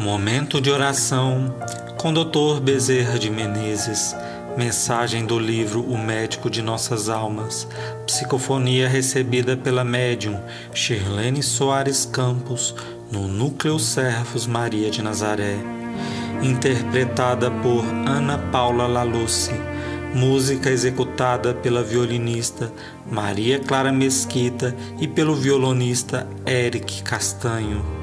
Momento 0.00 0.62
de 0.62 0.70
oração 0.70 1.54
com 1.98 2.10
Dr. 2.10 2.58
Bezerra 2.62 3.18
de 3.18 3.28
Menezes. 3.28 4.16
Mensagem 4.56 5.26
do 5.26 5.38
livro 5.38 5.82
O 5.82 5.98
Médico 5.98 6.48
de 6.48 6.62
Nossas 6.62 7.10
Almas. 7.10 7.68
Psicofonia 8.06 8.88
recebida 8.88 9.58
pela 9.58 9.84
médium 9.84 10.40
Shirlene 10.72 11.42
Soares 11.42 12.06
Campos 12.06 12.74
no 13.12 13.28
Núcleo 13.28 13.78
Servos 13.78 14.46
Maria 14.46 14.90
de 14.90 15.02
Nazaré. 15.02 15.58
Interpretada 16.42 17.50
por 17.50 17.84
Ana 18.06 18.38
Paula 18.50 18.86
Laluce. 18.86 19.52
Música 20.14 20.70
executada 20.70 21.52
pela 21.52 21.82
violinista 21.82 22.72
Maria 23.12 23.58
Clara 23.58 23.92
Mesquita 23.92 24.74
e 24.98 25.06
pelo 25.06 25.34
violonista 25.34 26.26
Eric 26.46 27.02
Castanho. 27.02 27.99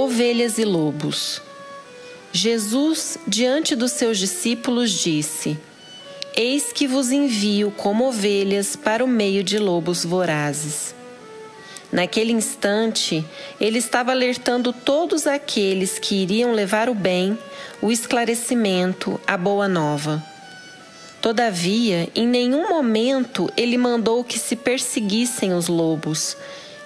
Ovelhas 0.00 0.58
e 0.58 0.64
lobos. 0.64 1.42
Jesus, 2.30 3.18
diante 3.26 3.74
dos 3.74 3.90
seus 3.90 4.16
discípulos, 4.16 4.92
disse: 4.92 5.58
Eis 6.36 6.72
que 6.72 6.86
vos 6.86 7.10
envio 7.10 7.72
como 7.72 8.06
ovelhas 8.06 8.76
para 8.76 9.04
o 9.04 9.08
meio 9.08 9.42
de 9.42 9.58
lobos 9.58 10.04
vorazes. 10.04 10.94
Naquele 11.90 12.30
instante, 12.30 13.26
ele 13.60 13.80
estava 13.80 14.12
alertando 14.12 14.72
todos 14.72 15.26
aqueles 15.26 15.98
que 15.98 16.22
iriam 16.22 16.52
levar 16.52 16.88
o 16.88 16.94
bem, 16.94 17.36
o 17.82 17.90
esclarecimento, 17.90 19.20
a 19.26 19.36
boa 19.36 19.66
nova. 19.66 20.22
Todavia, 21.20 22.08
em 22.14 22.24
nenhum 22.24 22.68
momento 22.68 23.52
ele 23.56 23.76
mandou 23.76 24.22
que 24.22 24.38
se 24.38 24.54
perseguissem 24.54 25.52
os 25.52 25.66
lobos, 25.66 26.36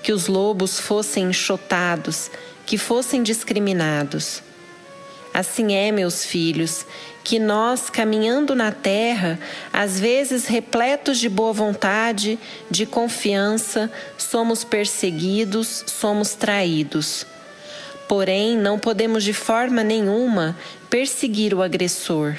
que 0.03 0.13
os 0.13 0.29
lobos 0.29 0.81
fossem 0.81 1.25
enxotados, 1.25 2.31
que 2.67 2.79
fossem 2.79 3.23
discriminados. 3.23 4.43
Assim 5.35 5.75
é, 5.75 5.91
meus 5.91 6.25
filhos, 6.25 6.85
que 7.25 7.39
nós, 7.39 7.89
caminhando 7.89 8.55
na 8.55 8.73
terra, 8.73 9.39
às 9.73 9.99
vezes 9.99 10.47
repletos 10.47 11.19
de 11.19 11.29
boa 11.29 11.53
vontade, 11.53 12.39
de 12.71 12.85
confiança, 12.85 13.91
somos 14.19 14.65
perseguidos, 14.65 15.85
somos 15.87 16.35
traídos. 16.35 17.25
Porém, 18.09 18.59
não 18.59 18.79
podemos 18.79 19.25
de 19.25 19.33
forma 19.33 19.83
nenhuma 19.83 20.57
perseguir 20.91 21.55
o 21.55 21.63
agressor, 21.63 22.37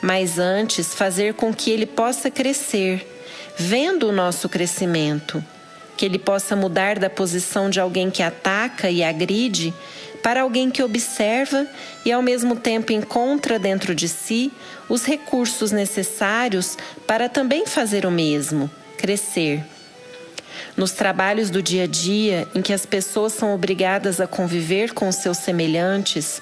mas 0.00 0.38
antes 0.38 0.94
fazer 0.94 1.34
com 1.34 1.52
que 1.52 1.70
ele 1.70 1.86
possa 1.86 2.30
crescer, 2.30 3.04
vendo 3.56 4.08
o 4.08 4.12
nosso 4.12 4.48
crescimento 4.48 5.42
que 5.96 6.04
ele 6.04 6.18
possa 6.18 6.56
mudar 6.56 6.98
da 6.98 7.08
posição 7.08 7.70
de 7.70 7.80
alguém 7.80 8.10
que 8.10 8.22
ataca 8.22 8.90
e 8.90 9.02
agride 9.02 9.72
para 10.22 10.40
alguém 10.40 10.70
que 10.70 10.82
observa 10.82 11.66
e 12.04 12.10
ao 12.10 12.22
mesmo 12.22 12.56
tempo 12.56 12.92
encontra 12.92 13.58
dentro 13.58 13.94
de 13.94 14.08
si 14.08 14.50
os 14.88 15.04
recursos 15.04 15.70
necessários 15.70 16.78
para 17.06 17.28
também 17.28 17.66
fazer 17.66 18.06
o 18.06 18.10
mesmo, 18.10 18.70
crescer. 18.96 19.62
Nos 20.76 20.92
trabalhos 20.92 21.50
do 21.50 21.62
dia 21.62 21.84
a 21.84 21.86
dia, 21.86 22.48
em 22.54 22.62
que 22.62 22.72
as 22.72 22.86
pessoas 22.86 23.34
são 23.34 23.54
obrigadas 23.54 24.20
a 24.20 24.26
conviver 24.26 24.94
com 24.94 25.12
seus 25.12 25.38
semelhantes, 25.38 26.40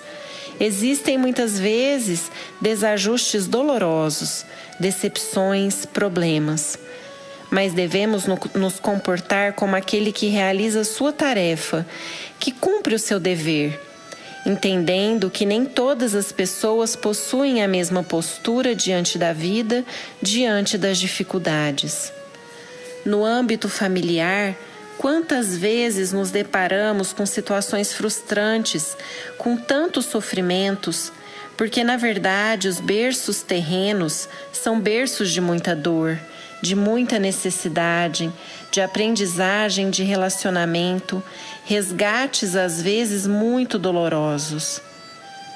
existem 0.60 1.18
muitas 1.18 1.58
vezes 1.58 2.30
desajustes 2.60 3.48
dolorosos, 3.48 4.46
decepções, 4.78 5.84
problemas 5.84 6.78
mas 7.52 7.74
devemos 7.74 8.24
nos 8.54 8.80
comportar 8.80 9.52
como 9.52 9.76
aquele 9.76 10.10
que 10.10 10.28
realiza 10.28 10.84
sua 10.84 11.12
tarefa, 11.12 11.86
que 12.40 12.50
cumpre 12.50 12.94
o 12.94 12.98
seu 12.98 13.20
dever, 13.20 13.78
entendendo 14.46 15.28
que 15.28 15.44
nem 15.44 15.66
todas 15.66 16.14
as 16.14 16.32
pessoas 16.32 16.96
possuem 16.96 17.62
a 17.62 17.68
mesma 17.68 18.02
postura 18.02 18.74
diante 18.74 19.18
da 19.18 19.34
vida, 19.34 19.84
diante 20.22 20.78
das 20.78 20.96
dificuldades. 20.96 22.10
No 23.04 23.22
âmbito 23.22 23.68
familiar, 23.68 24.56
quantas 24.96 25.54
vezes 25.54 26.10
nos 26.10 26.30
deparamos 26.30 27.12
com 27.12 27.26
situações 27.26 27.92
frustrantes, 27.92 28.96
com 29.36 29.58
tantos 29.58 30.06
sofrimentos, 30.06 31.12
porque 31.54 31.84
na 31.84 31.98
verdade 31.98 32.66
os 32.66 32.80
berços 32.80 33.42
terrenos 33.42 34.26
são 34.54 34.80
berços 34.80 35.30
de 35.30 35.40
muita 35.42 35.76
dor 35.76 36.18
de 36.62 36.76
muita 36.76 37.18
necessidade, 37.18 38.32
de 38.70 38.80
aprendizagem, 38.80 39.90
de 39.90 40.04
relacionamento, 40.04 41.20
resgates 41.66 42.54
às 42.54 42.80
vezes 42.80 43.26
muito 43.26 43.80
dolorosos. 43.80 44.80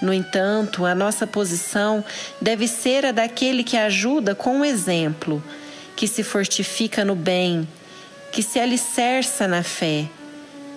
No 0.03 0.13
entanto, 0.13 0.85
a 0.85 0.95
nossa 0.95 1.27
posição 1.27 2.05
deve 2.43 2.67
ser 2.67 3.07
a 3.07 3.13
daquele 3.13 3.63
que 3.63 3.77
ajuda 3.77 4.35
com 4.35 4.61
o 4.61 4.65
exemplo, 4.65 5.43
que 5.95 6.09
se 6.09 6.25
fortifica 6.25 7.05
no 7.05 7.15
bem, 7.15 7.67
que 8.33 8.43
se 8.43 8.59
alicerça 8.59 9.47
na 9.47 9.63
fé, 9.63 10.07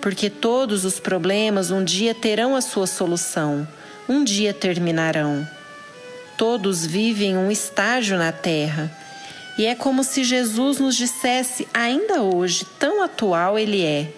porque 0.00 0.30
todos 0.30 0.84
os 0.84 1.00
problemas 1.00 1.72
um 1.72 1.84
dia 1.84 2.14
terão 2.14 2.54
a 2.54 2.60
sua 2.60 2.86
solução, 2.86 3.68
um 4.08 4.22
dia 4.22 4.54
terminarão. 4.54 5.46
Todos 6.38 6.86
vivem 6.86 7.36
um 7.36 7.50
estágio 7.50 8.16
na 8.16 8.32
terra 8.32 8.99
e 9.58 9.66
é 9.66 9.74
como 9.74 10.02
se 10.02 10.24
Jesus 10.24 10.78
nos 10.78 10.96
dissesse, 10.96 11.68
ainda 11.72 12.22
hoje, 12.22 12.64
tão 12.78 13.02
atual 13.02 13.58
ele 13.58 13.84
é: 13.84 14.12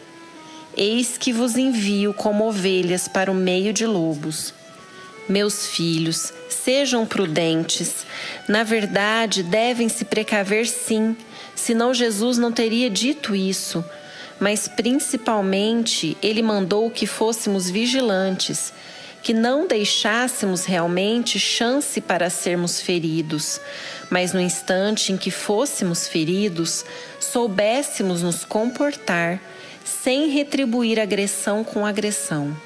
Eis 0.76 1.18
que 1.18 1.32
vos 1.32 1.56
envio 1.56 2.14
como 2.14 2.46
ovelhas 2.46 3.08
para 3.08 3.30
o 3.30 3.34
meio 3.34 3.72
de 3.72 3.86
lobos. 3.86 4.54
Meus 5.28 5.66
filhos, 5.66 6.32
sejam 6.48 7.06
prudentes. 7.06 8.06
Na 8.48 8.62
verdade, 8.62 9.42
devem 9.42 9.88
se 9.88 10.04
precaver 10.04 10.66
sim, 10.66 11.16
senão 11.54 11.94
Jesus 11.94 12.38
não 12.38 12.52
teria 12.52 12.90
dito 12.90 13.34
isso. 13.34 13.84
Mas 14.40 14.66
principalmente, 14.66 16.16
ele 16.22 16.42
mandou 16.42 16.90
que 16.90 17.06
fôssemos 17.06 17.70
vigilantes 17.70 18.72
que 19.22 19.32
não 19.32 19.66
deixássemos 19.66 20.64
realmente 20.64 21.38
chance 21.38 22.00
para 22.00 22.28
sermos 22.28 22.80
feridos, 22.80 23.60
mas 24.10 24.32
no 24.32 24.40
instante 24.40 25.12
em 25.12 25.16
que 25.16 25.30
fôssemos 25.30 26.08
feridos, 26.08 26.84
soubéssemos 27.20 28.22
nos 28.22 28.44
comportar 28.44 29.40
sem 29.84 30.28
retribuir 30.28 30.98
agressão 30.98 31.62
com 31.62 31.86
agressão. 31.86 32.56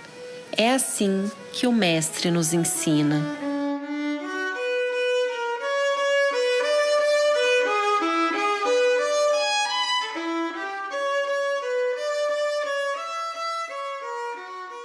É 0.56 0.72
assim 0.72 1.30
que 1.52 1.66
o 1.66 1.72
Mestre 1.72 2.30
nos 2.30 2.54
ensina. 2.54 3.45